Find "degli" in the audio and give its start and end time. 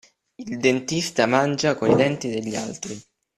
2.27-2.55